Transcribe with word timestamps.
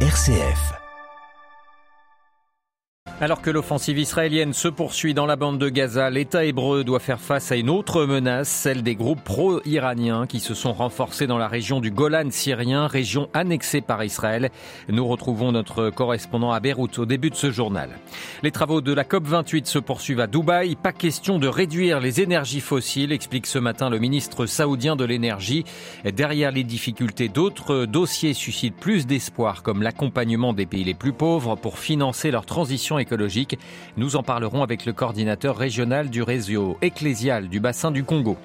RCF. 0.00 0.85
Alors 3.18 3.40
que 3.40 3.48
l'offensive 3.48 3.98
israélienne 3.98 4.52
se 4.52 4.68
poursuit 4.68 5.14
dans 5.14 5.24
la 5.24 5.36
bande 5.36 5.58
de 5.58 5.70
Gaza, 5.70 6.10
l'État 6.10 6.44
hébreu 6.44 6.84
doit 6.84 7.00
faire 7.00 7.18
face 7.18 7.50
à 7.50 7.56
une 7.56 7.70
autre 7.70 8.04
menace, 8.04 8.50
celle 8.50 8.82
des 8.82 8.94
groupes 8.94 9.24
pro-iraniens 9.24 10.26
qui 10.26 10.38
se 10.38 10.52
sont 10.52 10.74
renforcés 10.74 11.26
dans 11.26 11.38
la 11.38 11.48
région 11.48 11.80
du 11.80 11.90
Golan 11.90 12.28
syrien, 12.30 12.86
région 12.86 13.30
annexée 13.32 13.80
par 13.80 14.04
Israël. 14.04 14.50
Nous 14.90 15.06
retrouvons 15.06 15.50
notre 15.50 15.88
correspondant 15.88 16.52
à 16.52 16.60
Beyrouth 16.60 16.98
au 16.98 17.06
début 17.06 17.30
de 17.30 17.36
ce 17.36 17.50
journal. 17.50 17.88
Les 18.42 18.50
travaux 18.50 18.82
de 18.82 18.92
la 18.92 19.04
COP28 19.04 19.64
se 19.64 19.78
poursuivent 19.78 20.20
à 20.20 20.26
Dubaï. 20.26 20.76
Pas 20.76 20.92
question 20.92 21.38
de 21.38 21.48
réduire 21.48 22.00
les 22.00 22.20
énergies 22.20 22.60
fossiles, 22.60 23.12
explique 23.12 23.46
ce 23.46 23.58
matin 23.58 23.88
le 23.88 23.98
ministre 23.98 24.44
saoudien 24.44 24.94
de 24.94 25.06
l'énergie. 25.06 25.64
Derrière 26.04 26.52
les 26.52 26.64
difficultés, 26.64 27.30
d'autres 27.30 27.86
dossiers 27.86 28.34
suscitent 28.34 28.76
plus 28.76 29.06
d'espoir, 29.06 29.62
comme 29.62 29.80
l'accompagnement 29.80 30.52
des 30.52 30.66
pays 30.66 30.84
les 30.84 30.92
plus 30.92 31.14
pauvres 31.14 31.56
pour 31.56 31.78
financer 31.78 32.30
leur 32.30 32.44
transition 32.44 32.98
écologique. 33.06 33.56
Nous 33.96 34.16
en 34.16 34.24
parlerons 34.24 34.64
avec 34.64 34.84
le 34.84 34.92
coordinateur 34.92 35.56
régional 35.56 36.10
du 36.10 36.22
réseau 36.22 36.76
ecclésial 36.82 37.48
du 37.48 37.60
bassin 37.60 37.92
du 37.92 38.02
Congo. 38.02 38.36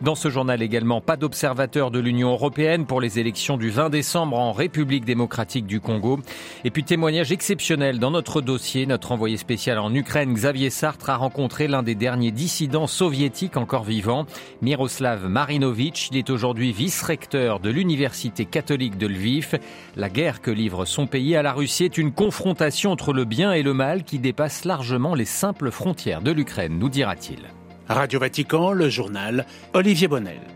Dans 0.00 0.14
ce 0.14 0.30
journal 0.30 0.62
également, 0.62 1.02
pas 1.02 1.16
d'observateur 1.16 1.90
de 1.90 1.98
l'Union 1.98 2.30
européenne 2.30 2.86
pour 2.86 3.00
les 3.00 3.18
élections 3.18 3.58
du 3.58 3.68
20 3.68 3.90
décembre 3.90 4.38
en 4.38 4.52
République 4.52 5.04
démocratique 5.04 5.66
du 5.66 5.80
Congo. 5.80 6.20
Et 6.64 6.70
puis 6.70 6.82
témoignage 6.82 7.30
exceptionnel 7.30 7.98
dans 7.98 8.10
notre 8.10 8.40
dossier. 8.40 8.86
Notre 8.86 9.12
envoyé 9.12 9.36
spécial 9.36 9.78
en 9.78 9.94
Ukraine, 9.94 10.32
Xavier 10.32 10.70
Sartre, 10.70 11.10
a 11.10 11.16
rencontré 11.16 11.68
l'un 11.68 11.82
des 11.82 11.94
derniers 11.94 12.30
dissidents 12.30 12.86
soviétiques 12.86 13.56
encore 13.56 13.84
vivants, 13.84 14.26
Miroslav 14.62 15.28
Marinovitch. 15.28 16.08
Il 16.10 16.16
est 16.16 16.30
aujourd'hui 16.30 16.72
vice-recteur 16.72 17.60
de 17.60 17.68
l'Université 17.68 18.46
catholique 18.46 18.96
de 18.96 19.06
Lviv. 19.06 19.58
La 19.94 20.08
guerre 20.08 20.40
que 20.40 20.50
livre 20.50 20.86
son 20.86 21.06
pays 21.06 21.36
à 21.36 21.42
la 21.42 21.52
Russie 21.52 21.84
est 21.84 21.98
une 21.98 22.12
confrontation 22.12 22.92
entre 22.92 23.12
le 23.12 23.24
bien 23.24 23.52
et 23.52 23.62
le 23.62 23.74
mal 23.74 24.04
qui 24.06 24.18
dépasse 24.18 24.64
largement 24.64 25.14
les 25.14 25.24
simples 25.24 25.70
frontières 25.70 26.22
de 26.22 26.30
l'Ukraine, 26.30 26.78
nous 26.78 26.88
dira-t-il. 26.88 27.40
Radio 27.88 28.18
Vatican, 28.18 28.72
le 28.72 28.88
journal 28.88 29.46
Olivier 29.74 30.08
Bonnel. 30.08 30.55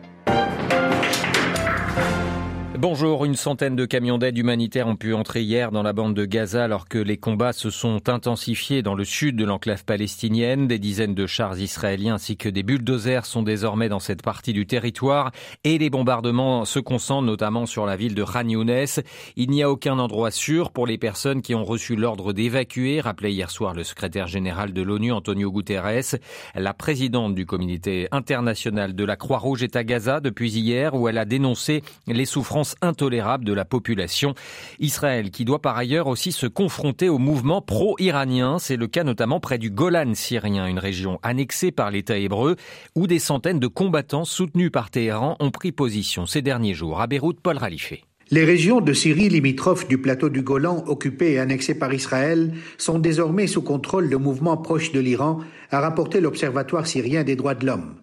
Bonjour, 2.80 3.26
une 3.26 3.34
centaine 3.34 3.76
de 3.76 3.84
camions 3.84 4.16
d'aide 4.16 4.38
humanitaire 4.38 4.86
ont 4.86 4.96
pu 4.96 5.12
entrer 5.12 5.42
hier 5.42 5.70
dans 5.70 5.82
la 5.82 5.92
bande 5.92 6.14
de 6.14 6.24
Gaza 6.24 6.64
alors 6.64 6.88
que 6.88 6.96
les 6.96 7.18
combats 7.18 7.52
se 7.52 7.68
sont 7.68 8.08
intensifiés 8.08 8.80
dans 8.80 8.94
le 8.94 9.04
sud 9.04 9.36
de 9.36 9.44
l'enclave 9.44 9.84
palestinienne. 9.84 10.66
Des 10.66 10.78
dizaines 10.78 11.14
de 11.14 11.26
chars 11.26 11.58
israéliens 11.58 12.14
ainsi 12.14 12.38
que 12.38 12.48
des 12.48 12.62
bulldozers 12.62 13.26
sont 13.26 13.42
désormais 13.42 13.90
dans 13.90 13.98
cette 13.98 14.22
partie 14.22 14.54
du 14.54 14.66
territoire 14.66 15.30
et 15.62 15.76
les 15.76 15.90
bombardements 15.90 16.64
se 16.64 16.78
concentrent 16.78 17.26
notamment 17.26 17.66
sur 17.66 17.84
la 17.84 17.96
ville 17.96 18.14
de 18.14 18.24
Khan 18.24 18.48
Younes. 18.48 19.02
Il 19.36 19.50
n'y 19.50 19.62
a 19.62 19.70
aucun 19.70 19.98
endroit 19.98 20.30
sûr 20.30 20.70
pour 20.70 20.86
les 20.86 20.96
personnes 20.96 21.42
qui 21.42 21.54
ont 21.54 21.64
reçu 21.64 21.96
l'ordre 21.96 22.32
d'évacuer, 22.32 23.02
rappelait 23.02 23.34
hier 23.34 23.50
soir 23.50 23.74
le 23.74 23.84
secrétaire 23.84 24.26
général 24.26 24.72
de 24.72 24.80
l'ONU 24.80 25.12
Antonio 25.12 25.52
Guterres. 25.52 26.16
La 26.54 26.72
présidente 26.72 27.34
du 27.34 27.44
comité 27.44 28.08
international 28.10 28.94
de 28.94 29.04
la 29.04 29.16
Croix-Rouge 29.16 29.64
est 29.64 29.76
à 29.76 29.84
Gaza 29.84 30.20
depuis 30.20 30.50
hier 30.50 30.94
où 30.94 31.08
elle 31.08 31.18
a 31.18 31.26
dénoncé 31.26 31.82
les 32.06 32.24
souffrances 32.24 32.69
intolérable 32.82 33.44
de 33.44 33.52
la 33.52 33.64
population. 33.64 34.34
Israël 34.78 35.30
qui 35.30 35.44
doit 35.44 35.62
par 35.62 35.76
ailleurs 35.76 36.06
aussi 36.06 36.32
se 36.32 36.46
confronter 36.46 37.08
au 37.08 37.18
mouvement 37.18 37.62
pro-iranien. 37.62 38.58
C'est 38.58 38.76
le 38.76 38.86
cas 38.86 39.04
notamment 39.04 39.40
près 39.40 39.58
du 39.58 39.70
Golan 39.70 40.14
syrien, 40.14 40.66
une 40.66 40.78
région 40.78 41.18
annexée 41.22 41.70
par 41.70 41.91
l'État 41.91 42.18
hébreu, 42.18 42.56
où 42.94 43.06
des 43.06 43.18
centaines 43.18 43.60
de 43.60 43.66
combattants 43.66 44.24
soutenus 44.24 44.70
par 44.70 44.91
Téhéran 44.91 45.36
ont 45.41 45.50
pris 45.50 45.72
position 45.72 46.26
ces 46.26 46.42
derniers 46.42 46.74
jours. 46.74 47.00
À 47.00 47.06
Beyrouth, 47.06 47.41
Paul 47.41 47.58
Ralifé. 47.58 48.04
Les 48.32 48.44
régions 48.44 48.80
de 48.80 48.92
Syrie 48.92 49.28
limitrophes 49.28 49.88
du 49.88 49.98
plateau 49.98 50.28
du 50.28 50.42
Golan 50.42 50.84
occupées 50.86 51.32
et 51.32 51.38
annexées 51.41 51.76
par 51.76 51.92
Israël 51.92 52.52
sont 52.78 53.00
désormais 53.00 53.48
sous 53.48 53.62
contrôle 53.62 54.08
de 54.08 54.16
mouvements 54.16 54.56
proches 54.56 54.92
de 54.92 55.00
l'Iran, 55.00 55.41
a 55.72 55.80
rapporté 55.80 56.20
l'Observatoire 56.20 56.87
syrien 56.87 57.25
des 57.25 57.34
droits 57.34 57.56
de 57.56 57.66
l'homme. 57.66 57.97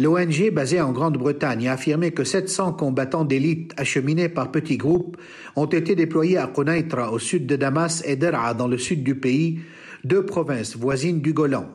L'ONG 0.00 0.50
basée 0.50 0.80
en 0.80 0.92
Grande-Bretagne 0.92 1.68
a 1.68 1.74
affirmé 1.74 2.12
que 2.12 2.24
700 2.24 2.72
combattants 2.72 3.26
d'élite 3.26 3.74
acheminés 3.76 4.30
par 4.30 4.50
petits 4.50 4.78
groupes 4.78 5.18
ont 5.56 5.66
été 5.66 5.94
déployés 5.94 6.38
à 6.38 6.46
Qunaitra 6.46 7.12
au 7.12 7.18
sud 7.18 7.44
de 7.44 7.54
Damas 7.54 8.02
et 8.06 8.16
Der'a 8.16 8.54
dans 8.54 8.66
le 8.66 8.78
sud 8.78 9.04
du 9.04 9.14
pays, 9.14 9.60
deux 10.02 10.24
provinces 10.24 10.74
voisines 10.74 11.20
du 11.20 11.34
Golan. 11.34 11.66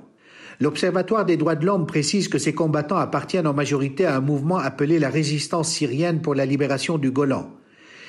L'Observatoire 0.60 1.26
des 1.26 1.38
droits 1.38 1.54
de 1.54 1.68
l'homme 1.68 1.86
précise 1.86 2.28
que 2.28 2.40
ces 2.40 2.56
combattants 2.56 2.98
appartiennent 2.98 3.46
en 3.46 3.54
majorité 3.54 4.08
à 4.08 4.18
un 4.18 4.22
mouvement 4.22 4.58
appelé 4.58 4.98
la 4.98 5.10
résistance 5.10 5.70
syrienne 5.70 6.24
pour 6.24 6.34
la 6.34 6.48
libération 6.48 6.98
du 6.98 7.12
Golan. 7.12 7.52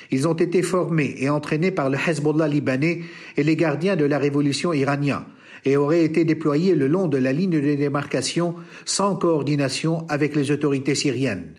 Ils 0.09 0.27
ont 0.27 0.33
été 0.33 0.63
formés 0.63 1.13
et 1.19 1.29
entraînés 1.29 1.69
par 1.69 1.91
le 1.91 1.97
Hezbollah 2.07 2.47
libanais 2.47 3.01
et 3.35 3.43
les 3.43 3.55
gardiens 3.55 3.95
de 3.95 4.05
la 4.05 4.17
révolution 4.17 4.73
iranienne 4.73 5.25
et 5.67 5.75
auraient 5.75 6.05
été 6.05 6.23
déployés 6.23 6.75
le 6.75 6.87
long 6.87 7.09
de 7.09 7.17
la 7.17 7.33
ligne 7.33 7.49
de 7.49 7.75
démarcation 7.75 8.55
sans 8.85 9.17
coordination 9.17 10.07
avec 10.07 10.33
les 10.33 10.49
autorités 10.49 10.95
syriennes. 10.95 11.55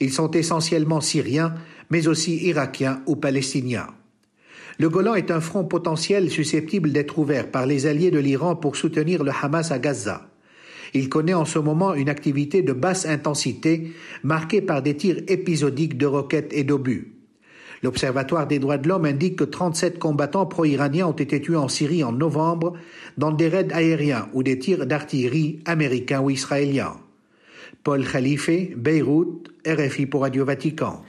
Ils 0.00 0.10
sont 0.10 0.30
essentiellement 0.30 1.02
syriens, 1.02 1.54
mais 1.90 2.08
aussi 2.08 2.36
irakiens 2.46 3.02
ou 3.06 3.14
palestiniens. 3.14 3.88
Le 4.78 4.88
Golan 4.88 5.16
est 5.16 5.30
un 5.30 5.42
front 5.42 5.64
potentiel 5.64 6.30
susceptible 6.30 6.92
d'être 6.92 7.18
ouvert 7.18 7.50
par 7.50 7.66
les 7.66 7.84
alliés 7.84 8.10
de 8.10 8.18
l'Iran 8.18 8.56
pour 8.56 8.74
soutenir 8.74 9.22
le 9.22 9.32
Hamas 9.42 9.70
à 9.70 9.78
Gaza. 9.78 10.30
Il 10.94 11.10
connaît 11.10 11.34
en 11.34 11.44
ce 11.44 11.58
moment 11.58 11.92
une 11.92 12.08
activité 12.08 12.62
de 12.62 12.72
basse 12.72 13.04
intensité 13.04 13.92
marquée 14.22 14.62
par 14.62 14.80
des 14.80 14.96
tirs 14.96 15.22
épisodiques 15.28 15.98
de 15.98 16.06
roquettes 16.06 16.54
et 16.54 16.64
d'obus. 16.64 17.11
L'Observatoire 17.82 18.46
des 18.46 18.60
droits 18.60 18.78
de 18.78 18.88
l'homme 18.88 19.06
indique 19.06 19.36
que 19.36 19.44
37 19.44 19.98
combattants 19.98 20.46
pro-iraniens 20.46 21.08
ont 21.08 21.12
été 21.12 21.40
tués 21.40 21.56
en 21.56 21.68
Syrie 21.68 22.04
en 22.04 22.12
novembre 22.12 22.74
dans 23.18 23.32
des 23.32 23.48
raids 23.48 23.72
aériens 23.72 24.28
ou 24.32 24.42
des 24.42 24.58
tirs 24.58 24.86
d'artillerie 24.86 25.60
américains 25.64 26.20
ou 26.20 26.30
israéliens. 26.30 26.96
Paul 27.82 28.06
Khalife, 28.06 28.76
Beyrouth, 28.76 29.48
RFI 29.66 30.06
pour 30.06 30.22
Radio 30.22 30.44
Vatican. 30.44 31.02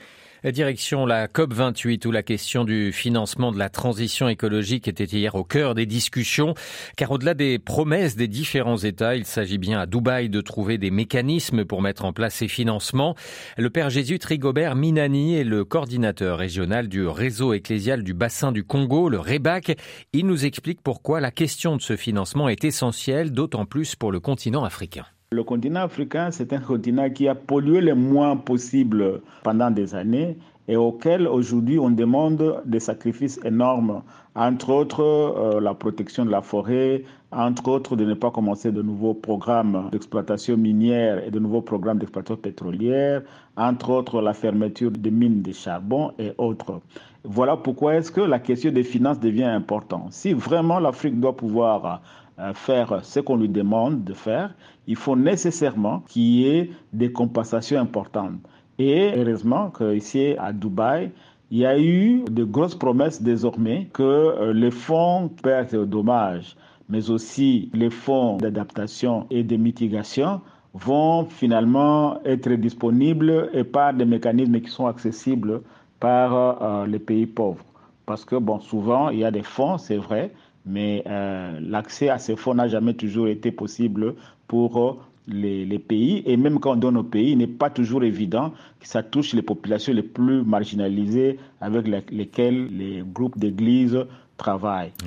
Direction 0.52 1.06
la 1.06 1.26
COP28 1.26 2.06
où 2.06 2.10
la 2.10 2.22
question 2.22 2.64
du 2.64 2.92
financement 2.92 3.50
de 3.50 3.58
la 3.58 3.70
transition 3.70 4.28
écologique 4.28 4.88
était 4.88 5.04
hier 5.04 5.34
au 5.36 5.42
cœur 5.44 5.74
des 5.74 5.86
discussions, 5.86 6.54
car 6.98 7.10
au-delà 7.12 7.32
des 7.32 7.58
promesses 7.58 8.14
des 8.14 8.28
différents 8.28 8.76
États, 8.76 9.16
il 9.16 9.24
s'agit 9.24 9.56
bien 9.56 9.80
à 9.80 9.86
Dubaï 9.86 10.28
de 10.28 10.42
trouver 10.42 10.76
des 10.76 10.90
mécanismes 10.90 11.64
pour 11.64 11.80
mettre 11.80 12.04
en 12.04 12.12
place 12.12 12.34
ces 12.34 12.48
financements. 12.48 13.14
Le 13.56 13.70
père 13.70 13.88
Jésus 13.88 14.18
Trigobert 14.18 14.76
Minani 14.76 15.34
est 15.36 15.44
le 15.44 15.64
coordinateur 15.64 16.36
régional 16.36 16.88
du 16.88 17.06
réseau 17.06 17.54
ecclésial 17.54 18.02
du 18.02 18.12
bassin 18.12 18.52
du 18.52 18.64
Congo, 18.64 19.08
le 19.08 19.20
REBAC. 19.20 19.78
Il 20.12 20.26
nous 20.26 20.44
explique 20.44 20.82
pourquoi 20.82 21.20
la 21.20 21.30
question 21.30 21.76
de 21.76 21.82
ce 21.82 21.96
financement 21.96 22.50
est 22.50 22.64
essentielle, 22.64 23.32
d'autant 23.32 23.64
plus 23.64 23.96
pour 23.96 24.12
le 24.12 24.20
continent 24.20 24.64
africain. 24.64 25.06
Le 25.34 25.42
continent 25.42 25.80
africain, 25.80 26.30
c'est 26.30 26.52
un 26.52 26.60
continent 26.60 27.10
qui 27.10 27.26
a 27.26 27.34
pollué 27.34 27.80
le 27.80 27.96
moins 27.96 28.36
possible 28.36 29.20
pendant 29.42 29.68
des 29.68 29.96
années 29.96 30.38
et 30.68 30.76
auquel 30.76 31.26
aujourd'hui 31.26 31.76
on 31.76 31.90
demande 31.90 32.62
des 32.66 32.78
sacrifices 32.78 33.40
énormes, 33.44 34.02
entre 34.36 34.70
autres 34.70 35.02
euh, 35.02 35.60
la 35.60 35.74
protection 35.74 36.24
de 36.24 36.30
la 36.30 36.40
forêt, 36.40 37.02
entre 37.32 37.66
autres 37.66 37.96
de 37.96 38.04
ne 38.04 38.14
pas 38.14 38.30
commencer 38.30 38.70
de 38.70 38.80
nouveaux 38.80 39.12
programmes 39.12 39.88
d'exploitation 39.90 40.56
minière 40.56 41.26
et 41.26 41.32
de 41.32 41.40
nouveaux 41.40 41.62
programmes 41.62 41.98
d'exploitation 41.98 42.40
pétrolière, 42.40 43.22
entre 43.56 43.90
autres 43.90 44.22
la 44.22 44.34
fermeture 44.34 44.92
des 44.92 45.10
mines 45.10 45.42
de 45.42 45.50
charbon 45.50 46.12
et 46.20 46.30
autres. 46.38 46.80
Voilà 47.26 47.56
pourquoi 47.56 47.94
est-ce 47.94 48.12
que 48.12 48.20
la 48.20 48.38
question 48.38 48.70
des 48.70 48.84
finances 48.84 49.18
devient 49.18 49.44
importante. 49.44 50.12
Si 50.12 50.34
vraiment 50.34 50.78
l'Afrique 50.78 51.18
doit 51.18 51.34
pouvoir 51.34 52.02
euh, 52.38 52.52
faire 52.52 53.02
ce 53.02 53.20
qu'on 53.20 53.36
lui 53.36 53.48
demande 53.48 54.04
de 54.04 54.12
faire, 54.12 54.54
il 54.86 54.96
faut 54.96 55.16
nécessairement 55.16 56.00
qu'il 56.06 56.22
y 56.22 56.48
ait 56.48 56.70
des 56.92 57.10
compensations 57.10 57.80
importantes. 57.80 58.34
Et 58.78 59.12
heureusement 59.16 59.70
qu'ici 59.70 60.34
à 60.38 60.52
Dubaï, 60.52 61.12
il 61.50 61.58
y 61.58 61.66
a 61.66 61.78
eu 61.78 62.24
de 62.30 62.44
grosses 62.44 62.74
promesses 62.74 63.22
désormais 63.22 63.88
que 63.94 64.02
euh, 64.02 64.52
les 64.52 64.70
fonds 64.70 65.30
pertes 65.42 65.72
et 65.72 65.86
dommages, 65.86 66.56
mais 66.90 67.08
aussi 67.08 67.70
les 67.72 67.88
fonds 67.88 68.36
d'adaptation 68.36 69.26
et 69.30 69.42
de 69.42 69.56
mitigation 69.56 70.42
vont 70.74 71.24
finalement 71.24 72.22
être 72.26 72.52
disponibles 72.52 73.48
et 73.54 73.64
par 73.64 73.94
des 73.94 74.04
mécanismes 74.04 74.60
qui 74.60 74.70
sont 74.70 74.86
accessibles 74.86 75.62
par 76.04 76.34
euh, 76.34 76.86
les 76.86 76.98
pays 76.98 77.24
pauvres. 77.24 77.64
Parce 78.04 78.26
que 78.26 78.36
bon, 78.36 78.60
souvent, 78.60 79.08
il 79.08 79.20
y 79.20 79.24
a 79.24 79.30
des 79.30 79.42
fonds, 79.42 79.78
c'est 79.78 79.96
vrai, 79.96 80.32
mais 80.66 81.02
euh, 81.06 81.58
l'accès 81.62 82.10
à 82.10 82.18
ces 82.18 82.36
fonds 82.36 82.52
n'a 82.52 82.68
jamais 82.68 82.92
toujours 82.92 83.26
été 83.26 83.50
possible 83.50 84.14
pour 84.46 84.78
euh, 84.78 84.98
les, 85.28 85.78
pays. 85.78 86.22
Et 86.26 86.36
même 86.36 86.60
quand 86.60 86.72
on 86.72 86.76
donne 86.76 86.98
aux 86.98 87.04
pays, 87.04 87.30
il 87.30 87.38
n'est 87.38 87.46
pas 87.46 87.70
toujours 87.70 88.04
évident 88.04 88.52
que 88.80 88.86
ça 88.86 89.02
touche 89.02 89.32
les 89.32 89.40
populations 89.40 89.94
les 89.94 90.02
plus 90.02 90.44
marginalisées 90.44 91.38
avec 91.62 91.88
lesquelles 92.10 92.66
les 92.76 93.02
groupes 93.02 93.38
d'églises 93.38 94.04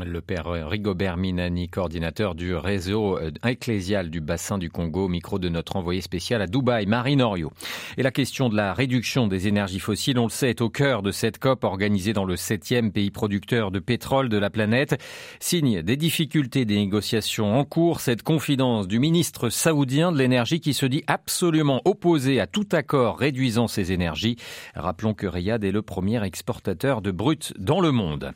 Le 0.05 0.21
père 0.21 0.45
Rigobert 0.45 1.17
Minani, 1.17 1.67
coordinateur 1.67 2.33
du 2.33 2.55
réseau 2.55 3.17
euh, 3.17 3.31
ecclésial 3.45 4.09
du 4.09 4.21
bassin 4.21 4.57
du 4.57 4.69
Congo, 4.69 5.07
micro 5.07 5.37
de 5.37 5.49
notre 5.49 5.75
envoyé 5.75 6.01
spécial 6.01 6.41
à 6.41 6.47
Dubaï, 6.47 6.85
Marine 6.85 7.21
Orio. 7.21 7.51
Et 7.97 8.03
la 8.03 8.11
question 8.11 8.49
de 8.49 8.55
la 8.55 8.73
réduction 8.73 9.27
des 9.27 9.47
énergies 9.47 9.79
fossiles, 9.79 10.17
on 10.17 10.25
le 10.25 10.29
sait, 10.29 10.49
est 10.49 10.61
au 10.61 10.69
cœur 10.69 11.01
de 11.01 11.11
cette 11.11 11.39
COP 11.39 11.63
organisée 11.63 12.13
dans 12.13 12.25
le 12.25 12.35
septième 12.35 12.91
pays 12.91 13.11
producteur 13.11 13.71
de 13.71 13.79
pétrole 13.79 14.29
de 14.29 14.37
la 14.37 14.49
planète. 14.49 15.01
Signe 15.39 15.81
des 15.81 15.97
difficultés 15.97 16.65
des 16.65 16.77
négociations 16.77 17.59
en 17.59 17.65
cours, 17.65 17.99
cette 17.99 18.23
confidence 18.23 18.87
du 18.87 18.99
ministre 18.99 19.49
saoudien 19.49 20.11
de 20.11 20.17
l'énergie 20.17 20.59
qui 20.59 20.73
se 20.73 20.85
dit 20.85 21.03
absolument 21.07 21.81
opposé 21.85 22.39
à 22.39 22.47
tout 22.47 22.67
accord 22.71 23.17
réduisant 23.17 23.67
ses 23.67 23.91
énergies. 23.91 24.37
Rappelons 24.75 25.13
que 25.13 25.27
Riyad 25.27 25.63
est 25.63 25.71
le 25.71 25.81
premier 25.81 26.23
exportateur 26.23 27.01
de 27.01 27.11
brut 27.11 27.53
dans 27.59 27.81
le 27.81 27.91
monde. 27.91 28.31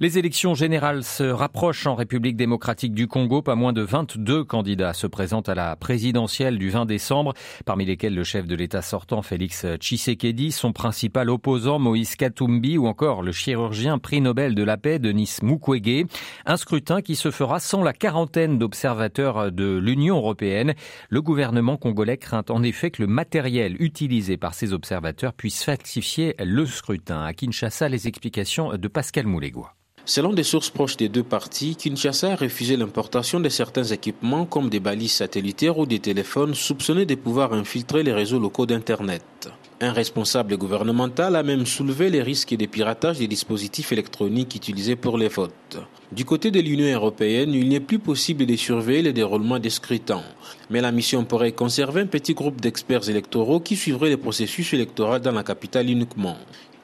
Les 0.00 0.18
élections 0.28 0.54
générales 0.54 1.04
se 1.04 1.22
rapprochent 1.22 1.86
en 1.86 1.94
République 1.94 2.36
démocratique 2.36 2.92
du 2.92 3.06
Congo. 3.06 3.40
Pas 3.40 3.54
moins 3.54 3.72
de 3.72 3.80
22 3.80 4.44
candidats 4.44 4.92
se 4.92 5.06
présentent 5.06 5.48
à 5.48 5.54
la 5.54 5.74
présidentielle 5.74 6.58
du 6.58 6.68
20 6.68 6.84
décembre, 6.84 7.32
parmi 7.64 7.86
lesquels 7.86 8.14
le 8.14 8.24
chef 8.24 8.46
de 8.46 8.54
l'État 8.54 8.82
sortant 8.82 9.22
Félix 9.22 9.64
Tshisekedi, 9.78 10.52
son 10.52 10.74
principal 10.74 11.30
opposant 11.30 11.78
Moïse 11.78 12.14
Katumbi 12.14 12.76
ou 12.76 12.88
encore 12.88 13.22
le 13.22 13.32
chirurgien 13.32 13.98
prix 13.98 14.20
Nobel 14.20 14.54
de 14.54 14.62
la 14.62 14.76
paix 14.76 14.98
Denis 14.98 15.38
Mukwege. 15.40 16.04
Un 16.44 16.58
scrutin 16.58 17.00
qui 17.00 17.16
se 17.16 17.30
fera 17.30 17.58
sans 17.58 17.82
la 17.82 17.94
quarantaine 17.94 18.58
d'observateurs 18.58 19.50
de 19.50 19.78
l'Union 19.78 20.18
européenne. 20.18 20.74
Le 21.08 21.22
gouvernement 21.22 21.78
congolais 21.78 22.18
craint 22.18 22.44
en 22.50 22.62
effet 22.62 22.90
que 22.90 23.00
le 23.00 23.08
matériel 23.08 23.80
utilisé 23.80 24.36
par 24.36 24.52
ces 24.52 24.74
observateurs 24.74 25.32
puisse 25.32 25.64
falsifier 25.64 26.34
le 26.38 26.66
scrutin. 26.66 27.22
À 27.22 27.32
Kinshasa, 27.32 27.88
les 27.88 28.08
explications 28.08 28.76
de 28.76 28.88
Pascal 28.88 29.26
Moulégois. 29.26 29.77
Selon 30.08 30.32
des 30.32 30.42
sources 30.42 30.70
proches 30.70 30.96
des 30.96 31.10
deux 31.10 31.22
parties, 31.22 31.76
Kinshasa 31.76 32.32
a 32.32 32.36
refusé 32.36 32.78
l'importation 32.78 33.40
de 33.40 33.50
certains 33.50 33.84
équipements 33.84 34.46
comme 34.46 34.70
des 34.70 34.80
balises 34.80 35.12
satellitaires 35.12 35.76
ou 35.76 35.84
des 35.84 35.98
téléphones 35.98 36.54
soupçonnés 36.54 37.04
de 37.04 37.14
pouvoir 37.14 37.52
infiltrer 37.52 38.02
les 38.02 38.14
réseaux 38.14 38.38
locaux 38.38 38.64
d'Internet. 38.64 39.50
Un 39.82 39.92
responsable 39.92 40.56
gouvernemental 40.56 41.36
a 41.36 41.42
même 41.42 41.66
soulevé 41.66 42.08
les 42.08 42.22
risques 42.22 42.56
de 42.56 42.64
piratage 42.64 43.18
des 43.18 43.28
dispositifs 43.28 43.92
électroniques 43.92 44.56
utilisés 44.56 44.96
pour 44.96 45.18
les 45.18 45.28
votes. 45.28 45.76
Du 46.10 46.24
côté 46.24 46.50
de 46.50 46.58
l'Union 46.58 46.90
européenne, 46.94 47.52
il 47.52 47.68
n'est 47.68 47.78
plus 47.78 47.98
possible 47.98 48.46
de 48.46 48.56
surveiller 48.56 49.02
le 49.02 49.12
déroulement 49.12 49.58
des 49.58 49.68
scrutins. 49.68 50.24
Mais 50.70 50.80
la 50.80 50.90
mission 50.90 51.26
pourrait 51.26 51.52
conserver 51.52 52.00
un 52.00 52.06
petit 52.06 52.32
groupe 52.32 52.62
d'experts 52.62 53.10
électoraux 53.10 53.60
qui 53.60 53.76
suivraient 53.76 54.08
le 54.08 54.16
processus 54.16 54.72
électoral 54.72 55.20
dans 55.20 55.32
la 55.32 55.44
capitale 55.44 55.90
uniquement. 55.90 56.38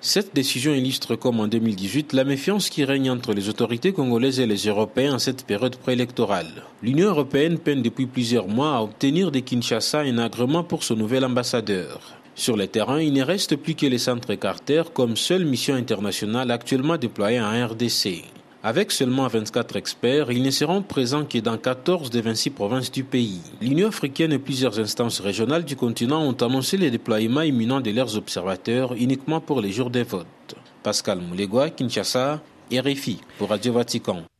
Cette 0.06 0.34
décision 0.34 0.74
illustre 0.74 1.16
comme 1.16 1.40
en 1.40 1.48
2018 1.48 2.12
la 2.12 2.24
méfiance 2.24 2.68
qui 2.68 2.84
règne 2.84 3.10
entre 3.10 3.32
les 3.32 3.48
autorités 3.48 3.94
congolaises 3.94 4.38
et 4.38 4.44
les 4.46 4.68
Européens 4.68 5.14
en 5.14 5.18
cette 5.18 5.46
période 5.46 5.76
préélectorale. 5.76 6.62
L'Union 6.82 7.08
européenne 7.08 7.58
peine 7.58 7.80
depuis 7.80 8.04
plusieurs 8.04 8.46
mois 8.46 8.76
à 8.76 8.82
obtenir 8.82 9.30
de 9.30 9.38
Kinshasa 9.38 10.00
un 10.00 10.18
agrément 10.18 10.62
pour 10.62 10.84
son 10.84 10.96
nouvel 10.96 11.24
ambassadeur. 11.24 12.00
Sur 12.34 12.58
le 12.58 12.66
terrain, 12.66 13.00
il 13.00 13.14
ne 13.14 13.22
reste 13.22 13.56
plus 13.56 13.74
que 13.74 13.86
les 13.86 13.96
centres 13.96 14.34
Carter 14.34 14.82
comme 14.92 15.16
seule 15.16 15.46
mission 15.46 15.74
internationale 15.74 16.50
actuellement 16.50 16.98
déployée 16.98 17.40
en 17.40 17.66
RDC. 17.66 18.33
Avec 18.66 18.92
seulement 18.92 19.28
24 19.28 19.76
experts, 19.76 20.32
ils 20.32 20.42
ne 20.42 20.50
seront 20.50 20.80
présents 20.80 21.26
que 21.26 21.36
dans 21.36 21.58
14 21.58 22.08
des 22.08 22.22
26 22.22 22.48
provinces 22.48 22.90
du 22.90 23.04
pays. 23.04 23.42
L'Union 23.60 23.88
africaine 23.88 24.32
et 24.32 24.38
plusieurs 24.38 24.78
instances 24.78 25.20
régionales 25.20 25.66
du 25.66 25.76
continent 25.76 26.22
ont 26.22 26.32
annoncé 26.32 26.78
le 26.78 26.90
déploiement 26.90 27.42
imminent 27.42 27.82
de 27.82 27.90
leurs 27.90 28.16
observateurs 28.16 28.94
uniquement 28.94 29.42
pour 29.42 29.60
les 29.60 29.70
jours 29.70 29.90
des 29.90 30.02
votes. 30.02 30.54
Pascal 30.82 31.20
Moulegua, 31.20 31.68
Kinshasa, 31.68 32.40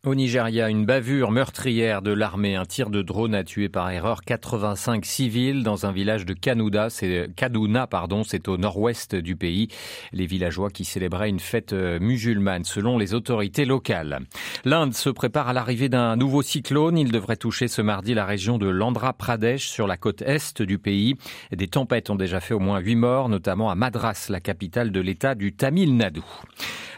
Au 0.06 0.14
Nigeria, 0.14 0.68
une 0.68 0.84
bavure 0.84 1.30
meurtrière 1.30 2.02
de 2.02 2.10
l'armée. 2.10 2.56
Un 2.56 2.64
tir 2.64 2.90
de 2.90 3.00
drone 3.00 3.34
a 3.34 3.42
tué 3.42 3.68
par 3.68 3.90
erreur 3.90 4.22
85 4.22 5.04
civils 5.04 5.62
dans 5.62 5.86
un 5.86 5.92
village 5.92 6.26
de 6.26 6.34
Kanouda, 6.34 6.90
c'est 6.90 7.30
Kaduna, 7.36 7.86
pardon, 7.86 8.22
c'est 8.22 8.48
au 8.48 8.58
nord-ouest 8.58 9.14
du 9.14 9.36
pays. 9.36 9.68
Les 10.12 10.26
villageois 10.26 10.70
qui 10.70 10.84
célébraient 10.84 11.30
une 11.30 11.40
fête 11.40 11.72
euh, 11.72 11.98
musulmane, 12.00 12.64
selon 12.64 12.98
les 12.98 13.14
autorités 13.14 13.64
locales. 13.64 14.20
L'Inde 14.64 14.94
se 14.94 15.08
prépare 15.10 15.48
à 15.48 15.52
l'arrivée 15.52 15.88
d'un 15.88 16.16
nouveau 16.16 16.42
cyclone. 16.42 16.98
Il 16.98 17.12
devrait 17.12 17.36
toucher 17.36 17.68
ce 17.68 17.80
mardi 17.80 18.14
la 18.14 18.26
région 18.26 18.58
de 18.58 18.68
l'Andhra 18.68 19.14
Pradesh 19.14 19.68
sur 19.68 19.86
la 19.86 19.96
côte 19.96 20.22
est 20.22 20.60
du 20.60 20.78
pays. 20.78 21.14
Des 21.50 21.68
tempêtes 21.68 22.10
ont 22.10 22.16
déjà 22.16 22.40
fait 22.40 22.54
au 22.54 22.60
moins 22.60 22.78
huit 22.78 22.96
morts, 22.96 23.28
notamment 23.28 23.70
à 23.70 23.74
Madras, 23.74 24.26
la 24.28 24.40
capitale 24.40 24.92
de 24.92 25.00
l'État 25.00 25.34
du 25.34 25.54
Tamil 25.54 25.96
Nadu. 25.96 26.22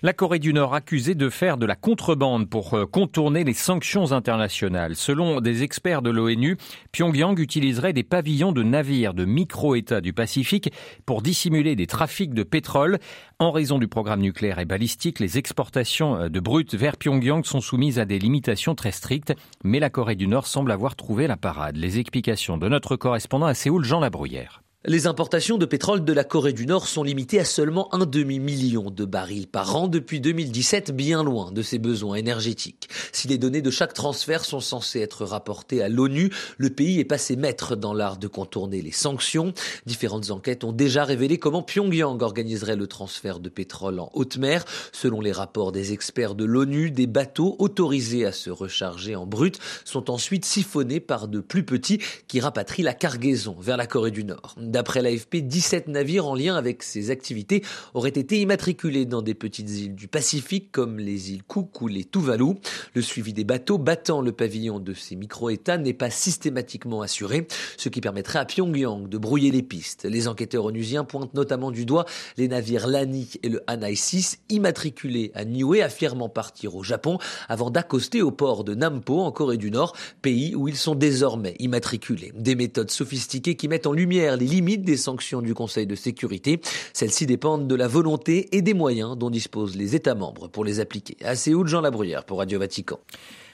La 0.02 0.12
Corée 0.12 0.38
du 0.38 0.52
Nord 0.52 0.75
accusée 0.75 1.14
de 1.14 1.31
faire 1.31 1.56
de 1.56 1.64
la 1.64 1.75
contrebande 1.75 2.50
pour 2.50 2.75
euh, 2.75 2.84
contourner 2.84 3.44
les 3.44 3.54
sanctions 3.54 4.12
internationales. 4.12 4.94
Selon 4.94 5.40
des 5.40 5.62
experts 5.62 6.02
de 6.02 6.10
l'ONU, 6.10 6.58
Pyongyang 6.93 7.38
utiliserait 7.38 7.94
des 7.94 8.02
pavillons 8.02 8.52
de 8.52 8.62
navires 8.62 9.14
de 9.14 9.25
micro-États 9.25 10.02
du 10.02 10.12
Pacifique 10.12 10.70
pour 11.06 11.22
dissimuler 11.22 11.76
des 11.76 11.87
trafics 11.87 12.34
de 12.34 12.43
pétrole. 12.43 12.98
En 13.38 13.52
raison 13.52 13.78
du 13.78 13.88
programme 13.88 14.20
nucléaire 14.20 14.58
et 14.58 14.66
balistique, 14.66 15.19
les 15.19 15.38
exportations 15.38 16.16
euh, 16.16 16.28
de 16.28 16.40
brut 16.40 16.75
vers 16.75 16.99
Pyongyang 16.99 17.44
sont 17.44 17.62
soumises 17.62 17.99
à 17.99 18.04
des 18.04 18.19
limitations 18.19 18.75
très 18.75 18.92
strictes, 18.92 19.32
mais 19.64 19.81
la 19.81 19.88
Corée 19.88 20.16
du 20.16 20.26
Nord 20.26 20.46
semble 20.46 20.72
avoir 20.72 20.94
trouvé 20.94 21.26
la 21.26 21.38
parade. 21.38 21.76
Les 21.76 21.99
explications 21.99 22.58
de 22.58 22.69
notre 22.69 22.96
correspondant 22.96 23.46
à 23.46 23.54
Séoul, 23.54 23.84
Jean 23.84 24.00
Labruyère. 24.00 24.62
Les 24.88 25.09
importations 25.09 25.59
de 25.59 25.67
pétrole 25.67 26.05
de 26.05 26.12
la 26.12 26.23
Corée 26.23 26.53
du 26.53 26.65
Nord 26.65 26.87
sont 26.87 27.03
limitées 27.03 27.41
à 27.41 27.44
seulement 27.44 27.93
un 27.93 28.06
demi-million 28.06 28.88
de 28.88 29.05
barils 29.05 29.49
par 29.49 29.75
an 29.75 29.88
depuis 29.88 30.21
2017, 30.21 30.93
bien 30.93 31.25
loin 31.25 31.50
de 31.50 31.61
ses 31.61 31.81
besoins 31.81 32.15
énergétiques. 32.15 32.88
Si 33.11 33.27
les 33.27 33.37
données 33.37 33.62
de 33.62 33.73
chaque 33.73 33.94
transfert 33.94 34.44
sont 34.44 34.61
censées 34.61 35.00
être 35.00 35.25
rapportées 35.25 35.83
à 35.83 35.88
l'ONU, 35.88 36.31
le 36.56 36.71
pays 36.71 37.00
est 37.00 37.05
passé 37.05 37.35
maître 37.35 37.75
dans 37.75 37.94
l'art 37.94 38.17
de 38.17 38.29
contourner 38.29 38.81
les 38.81 38.93
sanctions. 38.93 39.55
Différentes 39.87 40.31
enquêtes 40.31 40.62
ont 40.62 40.71
déjà 40.71 41.05
révélé 41.05 41.38
comment 41.38 41.65
Pyongyang 41.65 42.23
organiserait 42.23 42.77
le 42.77 42.87
transfert 42.87 43.41
de 43.41 43.49
pétrole 43.49 43.99
en 43.99 44.12
haute 44.15 44.37
mer. 44.37 44.65
Selon 44.93 45.21
les 45.21 45.33
rapports 45.33 45.73
des 45.73 45.94
experts 45.94 46.37
de 46.37 46.44
l'ONU, 46.44 46.93
des 46.93 47.09
bateaux 47.09 47.56
autorisés 47.59 48.25
à 48.25 48.31
se 48.31 48.50
recharger 48.50 49.17
en 49.17 49.27
brut 49.27 49.59
sont 49.85 50.12
ensuite 50.12 50.44
siphonnés 50.44 51.00
par 51.00 51.27
de 51.27 51.41
plus 51.41 51.65
petits 51.65 51.99
qui 52.29 52.38
rapatrient 52.38 52.85
la 52.85 52.94
cargaison 52.94 53.56
vers 53.59 53.77
la 53.77 53.88
Corée 53.88 54.12
du 54.12 54.23
Nord. 54.23 54.55
D'après 54.76 55.00
l'AFP, 55.00 55.37
17 55.37 55.88
navires 55.88 56.26
en 56.26 56.34
lien 56.34 56.55
avec 56.55 56.82
ces 56.82 57.11
activités 57.11 57.62
auraient 57.94 58.11
été 58.11 58.43
immatriculés 58.43 59.06
dans 59.06 59.23
des 59.23 59.32
petites 59.32 59.70
îles 59.70 59.94
du 59.94 60.06
Pacifique 60.06 60.70
comme 60.70 60.99
les 60.99 61.32
îles 61.32 61.44
Cook 61.44 61.81
ou 61.81 61.88
les 61.88 62.05
Tuvalu. 62.05 62.56
Le 62.93 63.00
suivi 63.00 63.32
des 63.32 63.44
bateaux 63.44 63.78
battant 63.78 64.20
le 64.20 64.32
pavillon 64.32 64.78
de 64.78 64.93
ces 64.93 65.17
micro-États 65.17 65.78
n'est 65.78 65.94
pas 65.94 66.11
systématiquement 66.11 67.00
assuré, 67.00 67.49
ce 67.78 67.88
qui 67.88 68.02
permettrait 68.02 68.38
à 68.38 68.44
Pyongyang 68.44 69.08
de 69.08 69.17
brouiller 69.17 69.50
les 69.50 69.62
pistes. 69.62 70.05
Les 70.05 70.28
enquêteurs 70.28 70.67
onusiens 70.67 71.05
pointent 71.05 71.32
notamment 71.32 71.70
du 71.70 71.87
doigt 71.87 72.05
les 72.37 72.46
navires 72.46 72.87
Lani 72.87 73.31
et 73.43 73.49
le 73.49 73.62
Hanai 73.67 73.94
6 73.94 74.40
immatriculés 74.50 75.32
à 75.34 75.46
Niue 75.46 75.81
affirmant 75.81 76.28
partir 76.28 76.76
au 76.76 76.83
Japon 76.83 77.16
avant 77.49 77.71
d'accoster 77.71 78.21
au 78.21 78.30
port 78.30 78.62
de 78.62 78.75
Nampo 78.75 79.23
en 79.23 79.33
Corée 79.33 79.56
du 79.56 79.71
Nord, 79.71 79.97
pays 80.21 80.54
où 80.54 80.68
ils 80.68 80.76
sont 80.76 80.95
désormais 80.95 81.56
immatriculés. 81.61 82.33
Des 82.35 82.54
méthodes 82.54 82.90
sophistiquées 82.90 83.54
qui 83.54 83.68
mettent 83.68 83.87
en 83.87 83.92
lumière 83.92 84.37
les 84.37 84.45
limites 84.45 84.65
des 84.76 84.96
sanctions 84.96 85.40
du 85.40 85.54
Conseil 85.54 85.87
de 85.87 85.94
sécurité. 85.94 86.61
Celles-ci 86.92 87.26
dépendent 87.26 87.68
de 87.68 87.75
la 87.75 87.87
volonté 87.87 88.49
et 88.56 88.62
des 88.62 88.75
moyens 88.75 89.16
dont 89.16 89.30
disposent 89.30 89.76
les 89.76 89.94
États 89.94 90.14
membres 90.14 90.49
pour 90.49 90.64
les 90.64 90.80
appliquer. 90.80 91.16
À 91.25 91.37
Séoul, 91.37 91.68
Jean 91.68 91.80
Labruyère 91.80 92.25
pour 92.25 92.38
Radio 92.38 92.58
Vatican. 92.58 92.99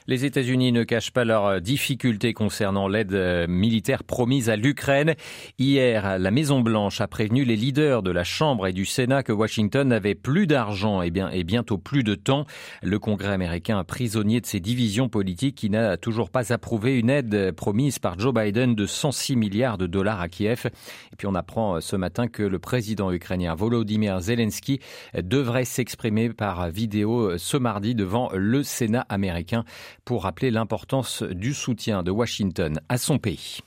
Les 0.08 0.24
États-Unis 0.24 0.72
ne 0.72 0.82
cachent 0.82 1.12
pas 1.12 1.24
leurs 1.24 1.60
difficultés 1.60 2.32
concernant 2.32 2.88
l'aide 2.88 3.14
euh, 3.14 3.46
militaire 3.46 4.02
promise 4.02 4.50
à 4.50 4.56
l'Ukraine. 4.56 5.14
Hier, 5.58 6.18
la 6.18 6.30
Maison-Blanche 6.32 7.00
a 7.00 7.06
prévenu 7.06 7.44
les 7.44 7.54
leaders 7.54 8.02
de 8.02 8.10
la 8.10 8.24
Chambre 8.24 8.66
et 8.66 8.72
du 8.72 8.84
Sénat 8.84 9.22
que 9.22 9.32
Washington 9.32 9.86
n'avait 9.86 10.16
plus 10.16 10.48
d'argent 10.48 11.02
et, 11.02 11.10
bien, 11.10 11.30
et 11.30 11.44
bientôt 11.44 11.78
plus 11.78 12.02
de 12.02 12.16
temps. 12.16 12.46
Le 12.82 12.98
Congrès 12.98 13.32
américain, 13.32 13.84
prisonnier 13.84 14.40
de 14.40 14.46
ses 14.46 14.58
divisions 14.58 15.08
politiques, 15.08 15.54
qui 15.54 15.70
n'a 15.70 15.96
toujours 15.96 16.30
pas 16.30 16.52
approuvé 16.52 16.98
une 16.98 17.10
aide 17.10 17.52
promise 17.52 18.00
par 18.00 18.18
Joe 18.18 18.34
Biden 18.34 18.74
de 18.74 18.86
106 18.86 19.36
milliards 19.36 19.78
de 19.78 19.86
dollars 19.86 20.20
à 20.20 20.28
Kiev. 20.28 20.66
Et 20.66 21.16
puis 21.16 21.28
on 21.28 21.34
apprend 21.34 21.76
euh, 21.76 21.80
ce 21.80 21.94
matin 21.94 22.26
que 22.26 22.42
le 22.42 22.58
président 22.58 23.12
ukrainien 23.12 23.54
Volodymyr 23.54 24.20
Zelensky 24.20 24.80
devrait 25.14 25.64
s'exprimer 25.64 26.30
par 26.30 26.70
vidéo 26.70 27.30
euh, 27.30 27.38
ce 27.38 27.56
mardi 27.56 27.94
devant 27.94 28.30
le 28.34 28.64
Sénat 28.64 29.06
américain 29.08 29.64
pour 30.04 30.24
rappeler 30.24 30.50
l'importance 30.50 31.22
du 31.22 31.54
soutien 31.54 32.02
de 32.02 32.10
Washington 32.10 32.80
à 32.88 32.98
son 32.98 33.18
pays. 33.18 33.60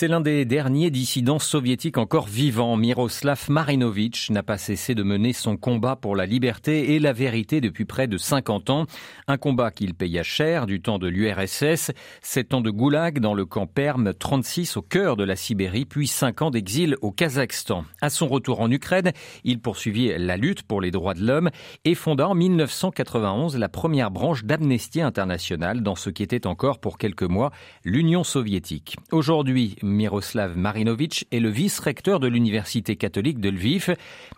C'est 0.00 0.08
l'un 0.08 0.22
des 0.22 0.46
derniers 0.46 0.90
dissidents 0.90 1.38
soviétiques 1.38 1.98
encore 1.98 2.26
vivants. 2.26 2.78
Miroslav 2.78 3.50
Marinovitch 3.50 4.30
n'a 4.30 4.42
pas 4.42 4.56
cessé 4.56 4.94
de 4.94 5.02
mener 5.02 5.34
son 5.34 5.58
combat 5.58 5.94
pour 5.94 6.16
la 6.16 6.24
liberté 6.24 6.94
et 6.94 6.98
la 6.98 7.12
vérité 7.12 7.60
depuis 7.60 7.84
près 7.84 8.06
de 8.06 8.16
50 8.16 8.70
ans. 8.70 8.86
Un 9.28 9.36
combat 9.36 9.70
qu'il 9.70 9.92
paya 9.92 10.22
cher 10.22 10.64
du 10.64 10.80
temps 10.80 10.98
de 10.98 11.06
l'URSS, 11.06 11.90
7 12.22 12.54
ans 12.54 12.62
de 12.62 12.70
goulag 12.70 13.18
dans 13.18 13.34
le 13.34 13.44
camp 13.44 13.66
Perm, 13.66 14.14
36 14.14 14.78
au 14.78 14.80
cœur 14.80 15.18
de 15.18 15.24
la 15.24 15.36
Sibérie, 15.36 15.84
puis 15.84 16.06
5 16.06 16.40
ans 16.40 16.50
d'exil 16.50 16.96
au 17.02 17.12
Kazakhstan. 17.12 17.84
À 18.00 18.08
son 18.08 18.26
retour 18.26 18.62
en 18.62 18.70
Ukraine, 18.70 19.12
il 19.44 19.60
poursuivit 19.60 20.14
la 20.16 20.38
lutte 20.38 20.62
pour 20.62 20.80
les 20.80 20.92
droits 20.92 21.12
de 21.12 21.26
l'homme 21.26 21.50
et 21.84 21.94
fonda 21.94 22.26
en 22.26 22.34
1991 22.34 23.58
la 23.58 23.68
première 23.68 24.10
branche 24.10 24.44
d'Amnesty 24.44 25.02
International 25.02 25.82
dans 25.82 25.94
ce 25.94 26.08
qui 26.08 26.22
était 26.22 26.46
encore 26.46 26.78
pour 26.78 26.96
quelques 26.96 27.22
mois 27.22 27.50
l'Union 27.84 28.24
soviétique. 28.24 28.96
Aujourd'hui, 29.12 29.76
Miroslav 29.90 30.56
Marinovitch 30.56 31.26
est 31.30 31.40
le 31.40 31.50
vice-recteur 31.50 32.20
de 32.20 32.28
l'Université 32.28 32.96
catholique 32.96 33.40
de 33.40 33.50
Lviv. 33.50 33.94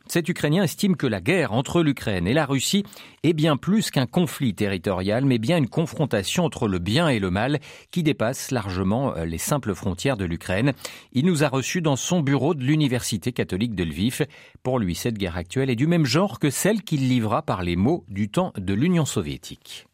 Cet 0.06 0.28
Ukrainien 0.28 0.64
estime 0.64 0.96
que 0.96 1.06
la 1.06 1.20
guerre 1.20 1.52
entre 1.52 1.82
l'Ukraine 1.82 2.26
et 2.26 2.34
la 2.34 2.46
Russie 2.46 2.84
est 3.22 3.32
bien 3.32 3.56
plus 3.56 3.90
qu'un 3.90 4.06
conflit 4.06 4.54
territorial, 4.54 5.24
mais 5.24 5.38
bien 5.38 5.58
une 5.58 5.68
confrontation 5.68 6.44
entre 6.44 6.66
le 6.66 6.78
bien 6.78 7.08
et 7.08 7.18
le 7.18 7.30
mal 7.30 7.60
qui 7.90 8.02
dépasse 8.02 8.50
largement 8.50 9.16
euh, 9.16 9.24
les 9.24 9.38
simples 9.38 9.74
frontières 9.74 10.16
de 10.16 10.24
l'Ukraine. 10.24 10.72
Il 11.12 11.26
nous 11.26 11.44
a 11.44 11.48
reçus 11.48 11.82
dans 11.82 11.96
son 11.96 12.20
bureau 12.20 12.54
de 12.54 12.64
l'Université 12.64 13.32
catholique 13.32 13.74
de 13.74 13.84
Lviv. 13.84 14.26
Pour 14.62 14.78
lui, 14.78 14.94
cette 14.94 15.18
guerre 15.18 15.36
actuelle 15.36 15.70
est 15.70 15.76
du 15.76 15.86
même 15.86 16.06
genre 16.06 16.38
que 16.38 16.50
celle 16.50 16.82
qu'il 16.82 17.08
livra 17.08 17.42
par 17.42 17.62
les 17.62 17.76
mots 17.76 18.04
du 18.08 18.28
temps 18.28 18.52
de 18.56 18.74
l'Union 18.74 19.04
soviétique. 19.04 19.86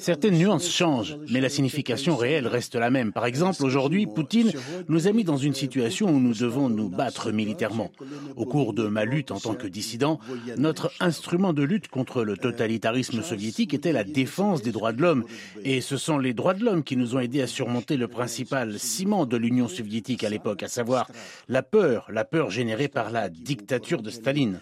Certaines 0.00 0.38
nuances 0.38 0.70
changent, 0.70 1.16
mais 1.30 1.40
la 1.40 1.48
signification 1.48 2.16
réelle 2.16 2.46
reste 2.46 2.74
la 2.74 2.90
même. 2.90 3.12
Par 3.12 3.26
exemple, 3.26 3.64
aujourd'hui, 3.64 4.06
Poutine 4.06 4.52
nous 4.88 5.06
a 5.06 5.12
mis 5.12 5.24
dans 5.24 5.36
une 5.36 5.54
situation 5.54 6.08
où 6.08 6.18
nous 6.18 6.34
devons 6.34 6.68
nous 6.68 6.88
battre 6.88 7.30
militairement. 7.30 7.90
Au 8.36 8.46
cours 8.46 8.72
de 8.72 8.86
ma 8.86 9.04
lutte 9.04 9.30
en 9.30 9.38
tant 9.38 9.54
que 9.54 9.66
dissident, 9.66 10.18
notre 10.56 10.92
instrument 11.00 11.52
de 11.52 11.62
lutte 11.62 11.88
contre 11.88 12.24
le 12.24 12.36
totalitarisme 12.36 13.22
soviétique 13.22 13.74
était 13.74 13.92
la 13.92 14.04
défense 14.04 14.62
des 14.62 14.72
droits 14.72 14.92
de 14.92 15.02
l'homme. 15.02 15.24
Et 15.64 15.80
ce 15.80 15.96
sont 15.96 16.18
les 16.18 16.32
droits 16.32 16.54
de 16.54 16.64
l'homme 16.64 16.82
qui 16.82 16.96
nous 16.96 17.16
ont 17.16 17.20
aidés 17.20 17.42
à 17.42 17.46
surmonter 17.46 17.96
le 17.96 18.08
principal 18.08 18.78
ciment 18.78 19.26
de 19.26 19.36
l'Union 19.36 19.68
soviétique 19.68 20.24
à 20.24 20.30
l'époque, 20.30 20.62
à 20.62 20.68
savoir 20.68 21.10
la 21.48 21.62
peur, 21.62 22.06
la 22.10 22.24
peur 22.24 22.50
générée 22.50 22.88
par 22.88 23.10
la 23.10 23.28
dictature 23.28 24.02
de 24.02 24.10
Staline. 24.10 24.60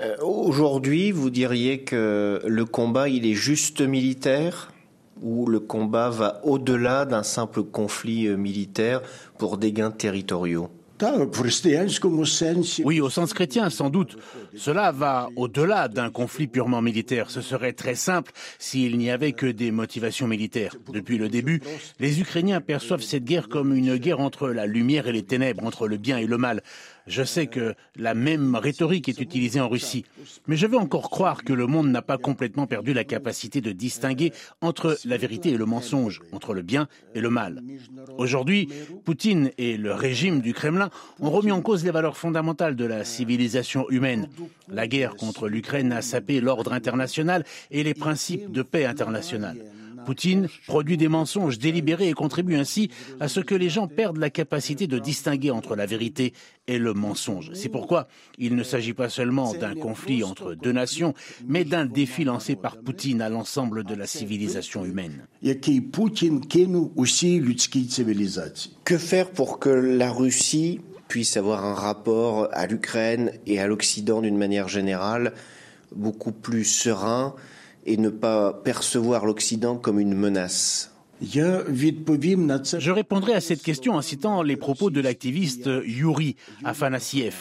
Euh, 0.00 0.16
aujourd'hui, 0.22 1.12
vous 1.12 1.28
diriez 1.28 1.80
que 1.80 2.40
le 2.46 2.64
combat, 2.64 3.08
il 3.08 3.26
est 3.26 3.34
juste 3.34 3.82
militaire 3.82 4.72
ou 5.20 5.46
le 5.46 5.60
combat 5.60 6.08
va 6.08 6.40
au-delà 6.44 7.04
d'un 7.04 7.22
simple 7.22 7.62
conflit 7.62 8.26
euh, 8.26 8.36
militaire 8.36 9.02
pour 9.36 9.58
des 9.58 9.72
gains 9.72 9.90
territoriaux? 9.90 10.70
Oui, 12.84 13.00
au 13.00 13.08
sens 13.08 13.32
chrétien, 13.32 13.70
sans 13.70 13.88
doute. 13.88 14.18
Cela 14.54 14.92
va 14.92 15.30
au-delà 15.34 15.88
d'un 15.88 16.10
conflit 16.10 16.46
purement 16.46 16.82
militaire. 16.82 17.30
Ce 17.30 17.40
serait 17.40 17.72
très 17.72 17.94
simple 17.94 18.32
s'il 18.58 18.98
n'y 18.98 19.10
avait 19.10 19.32
que 19.32 19.46
des 19.46 19.70
motivations 19.70 20.26
militaires. 20.26 20.76
Depuis 20.92 21.16
le 21.16 21.30
début, 21.30 21.62
les 22.00 22.20
Ukrainiens 22.20 22.60
perçoivent 22.60 23.02
cette 23.02 23.24
guerre 23.24 23.48
comme 23.48 23.74
une 23.74 23.96
guerre 23.96 24.20
entre 24.20 24.50
la 24.50 24.66
lumière 24.66 25.06
et 25.06 25.12
les 25.12 25.22
ténèbres, 25.22 25.64
entre 25.64 25.88
le 25.88 25.96
bien 25.96 26.18
et 26.18 26.26
le 26.26 26.36
mal. 26.36 26.62
Je 27.10 27.24
sais 27.24 27.48
que 27.48 27.74
la 27.96 28.14
même 28.14 28.54
rhétorique 28.54 29.08
est 29.08 29.20
utilisée 29.20 29.60
en 29.60 29.68
Russie, 29.68 30.04
mais 30.46 30.56
je 30.56 30.68
veux 30.68 30.78
encore 30.78 31.10
croire 31.10 31.42
que 31.42 31.52
le 31.52 31.66
monde 31.66 31.88
n'a 31.88 32.02
pas 32.02 32.18
complètement 32.18 32.68
perdu 32.68 32.92
la 32.92 33.02
capacité 33.02 33.60
de 33.60 33.72
distinguer 33.72 34.32
entre 34.60 34.96
la 35.04 35.16
vérité 35.16 35.50
et 35.50 35.56
le 35.56 35.66
mensonge, 35.66 36.20
entre 36.30 36.54
le 36.54 36.62
bien 36.62 36.86
et 37.16 37.20
le 37.20 37.28
mal. 37.28 37.64
Aujourd'hui, 38.16 38.68
Poutine 39.04 39.50
et 39.58 39.76
le 39.76 39.92
régime 39.92 40.40
du 40.40 40.54
Kremlin 40.54 40.90
ont 41.18 41.30
remis 41.30 41.50
en 41.50 41.62
cause 41.62 41.84
les 41.84 41.90
valeurs 41.90 42.16
fondamentales 42.16 42.76
de 42.76 42.84
la 42.84 43.04
civilisation 43.04 43.90
humaine. 43.90 44.28
La 44.68 44.86
guerre 44.86 45.16
contre 45.16 45.48
l'Ukraine 45.48 45.92
a 45.92 46.02
sapé 46.02 46.40
l'ordre 46.40 46.72
international 46.72 47.44
et 47.72 47.82
les 47.82 47.94
principes 47.94 48.52
de 48.52 48.62
paix 48.62 48.84
internationale. 48.84 49.58
Poutine 50.04 50.48
produit 50.66 50.96
des 50.96 51.08
mensonges 51.08 51.58
délibérés 51.58 52.08
et 52.08 52.12
contribue 52.12 52.56
ainsi 52.56 52.90
à 53.20 53.28
ce 53.28 53.40
que 53.40 53.54
les 53.54 53.68
gens 53.68 53.88
perdent 53.88 54.18
la 54.18 54.30
capacité 54.30 54.86
de 54.86 54.98
distinguer 54.98 55.50
entre 55.50 55.76
la 55.76 55.86
vérité 55.86 56.32
et 56.66 56.78
le 56.78 56.94
mensonge. 56.94 57.50
C'est 57.54 57.68
pourquoi 57.68 58.08
il 58.38 58.56
ne 58.56 58.62
s'agit 58.62 58.94
pas 58.94 59.08
seulement 59.08 59.54
d'un 59.54 59.74
conflit 59.74 60.24
entre 60.24 60.54
deux 60.54 60.72
nations, 60.72 61.14
mais 61.46 61.64
d'un 61.64 61.86
défi 61.86 62.24
lancé 62.24 62.56
par 62.56 62.78
Poutine 62.78 63.22
à 63.22 63.28
l'ensemble 63.28 63.84
de 63.84 63.94
la 63.94 64.06
civilisation 64.06 64.84
humaine. 64.84 65.26
Que 68.84 68.98
faire 68.98 69.30
pour 69.30 69.58
que 69.58 69.70
la 69.70 70.12
Russie 70.12 70.80
puisse 71.08 71.36
avoir 71.36 71.64
un 71.64 71.74
rapport 71.74 72.48
à 72.52 72.66
l'Ukraine 72.66 73.32
et 73.46 73.58
à 73.60 73.66
l'Occident 73.66 74.20
d'une 74.20 74.38
manière 74.38 74.68
générale 74.68 75.32
beaucoup 75.94 76.32
plus 76.32 76.64
serein 76.64 77.34
et 77.86 77.96
ne 77.96 78.10
pas 78.10 78.52
percevoir 78.52 79.26
l'Occident 79.26 79.76
comme 79.76 80.00
une 80.00 80.14
menace 80.14 80.90
je 81.22 82.90
répondrai 82.90 83.34
à 83.34 83.40
cette 83.40 83.62
question 83.62 83.94
en 83.94 84.00
citant 84.00 84.42
les 84.42 84.56
propos 84.56 84.88
de 84.88 85.02
l'activiste 85.02 85.68
Yuri 85.84 86.36
Afanassiev, 86.64 87.34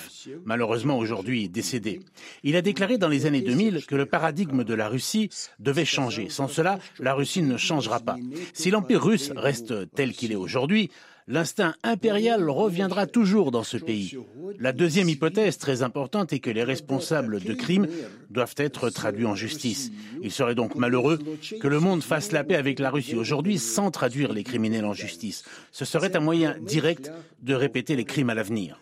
malheureusement 0.43 0.97
aujourd'hui 0.97 1.47
décédé. 1.47 2.01
Il 2.43 2.57
a 2.57 2.61
déclaré 2.61 2.97
dans 2.97 3.07
les 3.07 3.25
années 3.25 3.41
2000 3.41 3.85
que 3.85 3.95
le 3.95 4.05
paradigme 4.05 4.65
de 4.65 4.73
la 4.73 4.89
Russie 4.89 5.29
devait 5.59 5.85
changer. 5.85 6.27
Sans 6.29 6.49
cela, 6.49 6.79
la 6.99 7.13
Russie 7.13 7.41
ne 7.41 7.55
changera 7.55 8.01
pas. 8.01 8.17
Si 8.53 8.69
l'Empire 8.69 9.01
russe 9.01 9.31
reste 9.35 9.73
tel 9.95 10.11
qu'il 10.11 10.33
est 10.33 10.35
aujourd'hui, 10.35 10.91
l'instinct 11.29 11.75
impérial 11.83 12.49
reviendra 12.49 13.05
toujours 13.05 13.51
dans 13.51 13.63
ce 13.63 13.77
pays. 13.77 14.17
La 14.59 14.73
deuxième 14.73 15.07
hypothèse 15.07 15.57
très 15.57 15.83
importante 15.83 16.33
est 16.33 16.39
que 16.39 16.49
les 16.49 16.63
responsables 16.63 17.39
de 17.39 17.53
crimes 17.53 17.87
doivent 18.31 18.55
être 18.57 18.89
traduits 18.89 19.27
en 19.27 19.35
justice. 19.35 19.91
Il 20.21 20.31
serait 20.31 20.55
donc 20.55 20.75
malheureux 20.75 21.19
que 21.61 21.67
le 21.67 21.79
monde 21.79 22.01
fasse 22.01 22.31
la 22.31 22.43
paix 22.43 22.55
avec 22.55 22.79
la 22.79 22.89
Russie 22.89 23.15
aujourd'hui 23.15 23.59
sans 23.59 23.91
traduire 23.91 24.33
les 24.33 24.43
criminels 24.43 24.85
en 24.85 24.93
justice. 24.93 25.43
Ce 25.71 25.85
serait 25.85 26.17
un 26.17 26.19
moyen 26.19 26.57
direct 26.61 27.11
de 27.43 27.53
répéter 27.53 27.95
les 27.95 28.05
crimes 28.05 28.31
à 28.31 28.33
l'avenir. 28.33 28.81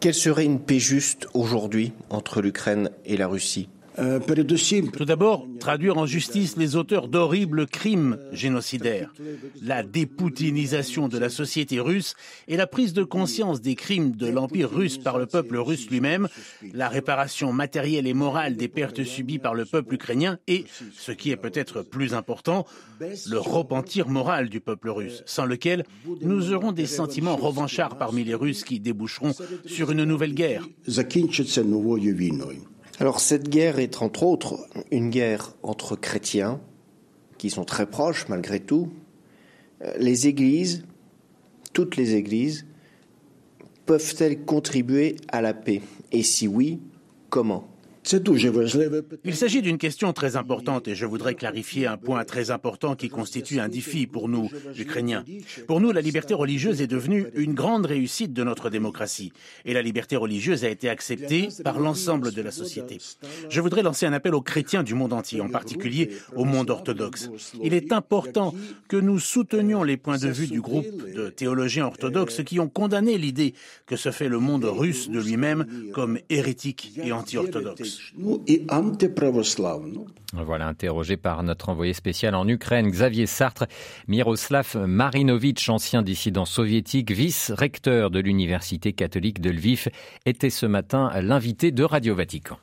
Quelle 0.00 0.14
serait 0.14 0.44
une 0.44 0.60
paix 0.60 0.78
juste 0.78 1.28
aujourd'hui 1.34 1.92
entre 2.10 2.42
l'Ukraine 2.42 2.90
et 3.04 3.16
la 3.16 3.28
Russie? 3.28 3.68
Tout 3.96 5.04
d'abord, 5.04 5.46
traduire 5.60 5.98
en 5.98 6.06
justice 6.06 6.56
les 6.56 6.76
auteurs 6.76 7.08
d'horribles 7.08 7.66
crimes 7.66 8.18
génocidaires, 8.32 9.12
la 9.62 9.82
dépoutinisation 9.82 11.08
de 11.08 11.18
la 11.18 11.28
société 11.28 11.78
russe 11.78 12.14
et 12.48 12.56
la 12.56 12.66
prise 12.66 12.94
de 12.94 13.04
conscience 13.04 13.60
des 13.60 13.74
crimes 13.74 14.12
de 14.12 14.28
l'Empire 14.28 14.70
russe 14.70 14.98
par 14.98 15.18
le 15.18 15.26
peuple 15.26 15.56
russe 15.56 15.90
lui-même, 15.90 16.28
la 16.72 16.88
réparation 16.88 17.52
matérielle 17.52 18.06
et 18.06 18.14
morale 18.14 18.56
des 18.56 18.68
pertes 18.68 19.04
subies 19.04 19.38
par 19.38 19.54
le 19.54 19.64
peuple 19.64 19.94
ukrainien 19.94 20.38
et, 20.46 20.64
ce 20.96 21.12
qui 21.12 21.30
est 21.30 21.36
peut-être 21.36 21.82
plus 21.82 22.14
important, 22.14 22.66
le 23.00 23.38
repentir 23.38 24.08
moral 24.08 24.48
du 24.48 24.60
peuple 24.60 24.88
russe, 24.90 25.22
sans 25.26 25.44
lequel 25.44 25.84
nous 26.22 26.52
aurons 26.52 26.72
des 26.72 26.86
sentiments 26.86 27.36
revanchards 27.36 27.98
parmi 27.98 28.24
les 28.24 28.34
Russes 28.34 28.64
qui 28.64 28.80
déboucheront 28.80 29.32
sur 29.66 29.90
une 29.90 30.04
nouvelle 30.04 30.34
guerre. 30.34 30.66
Alors 32.98 33.20
cette 33.20 33.48
guerre 33.48 33.78
est 33.78 34.02
entre 34.02 34.22
autres 34.22 34.66
une 34.90 35.10
guerre 35.10 35.54
entre 35.62 35.96
chrétiens, 35.96 36.60
qui 37.38 37.50
sont 37.50 37.64
très 37.64 37.86
proches 37.86 38.28
malgré 38.28 38.60
tout. 38.60 38.90
Euh, 39.82 39.92
les 39.98 40.26
églises, 40.28 40.84
toutes 41.72 41.96
les 41.96 42.14
églises, 42.14 42.66
peuvent-elles 43.86 44.44
contribuer 44.44 45.16
à 45.28 45.40
la 45.40 45.54
paix? 45.54 45.82
Et 46.12 46.22
si 46.22 46.46
oui, 46.46 46.80
comment? 47.30 47.71
Il 49.24 49.36
s'agit 49.36 49.62
d'une 49.62 49.78
question 49.78 50.12
très 50.12 50.36
importante 50.36 50.88
et 50.88 50.94
je 50.94 51.06
voudrais 51.06 51.34
clarifier 51.34 51.86
un 51.86 51.96
point 51.96 52.24
très 52.24 52.50
important 52.50 52.96
qui 52.96 53.08
constitue 53.08 53.60
un 53.60 53.68
défi 53.68 54.06
pour 54.06 54.28
nous, 54.28 54.50
Ukrainiens. 54.76 55.24
Pour 55.68 55.80
nous, 55.80 55.92
la 55.92 56.00
liberté 56.00 56.34
religieuse 56.34 56.82
est 56.82 56.88
devenue 56.88 57.26
une 57.34 57.54
grande 57.54 57.86
réussite 57.86 58.32
de 58.32 58.42
notre 58.42 58.70
démocratie 58.70 59.32
et 59.64 59.72
la 59.72 59.82
liberté 59.82 60.16
religieuse 60.16 60.64
a 60.64 60.68
été 60.68 60.88
acceptée 60.88 61.48
par 61.62 61.78
l'ensemble 61.78 62.32
de 62.32 62.42
la 62.42 62.50
société. 62.50 62.98
Je 63.48 63.60
voudrais 63.60 63.82
lancer 63.82 64.04
un 64.06 64.12
appel 64.12 64.34
aux 64.34 64.42
chrétiens 64.42 64.82
du 64.82 64.94
monde 64.94 65.12
entier, 65.12 65.40
en 65.40 65.48
particulier 65.48 66.10
au 66.34 66.44
monde 66.44 66.70
orthodoxe. 66.70 67.30
Il 67.62 67.72
est 67.72 67.92
important 67.92 68.52
que 68.88 68.96
nous 68.96 69.20
soutenions 69.20 69.84
les 69.84 69.96
points 69.96 70.18
de 70.18 70.28
vue 70.28 70.48
du 70.48 70.60
groupe 70.60 71.12
de 71.14 71.30
théologiens 71.30 71.86
orthodoxes 71.86 72.42
qui 72.42 72.58
ont 72.58 72.68
condamné 72.68 73.16
l'idée 73.16 73.54
que 73.86 73.96
se 73.96 74.10
fait 74.10 74.28
le 74.28 74.38
monde 74.38 74.64
russe 74.64 75.08
de 75.08 75.20
lui-même 75.20 75.66
comme 75.92 76.18
hérétique 76.28 76.92
et 77.02 77.12
anti-orthodoxe. 77.12 77.91
Voilà, 80.32 80.66
interrogé 80.66 81.16
par 81.16 81.42
notre 81.42 81.68
envoyé 81.68 81.92
spécial 81.92 82.34
en 82.34 82.48
Ukraine, 82.48 82.88
Xavier 82.88 83.26
Sartre, 83.26 83.66
Miroslav 84.08 84.76
Marinovitch, 84.86 85.68
ancien 85.68 86.02
dissident 86.02 86.46
soviétique, 86.46 87.10
vice-recteur 87.10 88.10
de 88.10 88.20
l'Université 88.20 88.92
catholique 88.92 89.40
de 89.40 89.50
Lviv, 89.50 89.88
était 90.24 90.50
ce 90.50 90.66
matin 90.66 91.10
l'invité 91.20 91.70
de 91.70 91.84
Radio 91.84 92.14
Vatican. 92.14 92.58